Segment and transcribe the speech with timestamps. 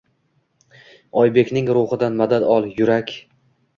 [1.23, 3.15] Oybekning ruhidan madad ol, yurak!